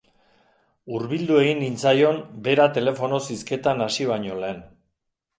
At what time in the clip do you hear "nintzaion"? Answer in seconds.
1.63-2.17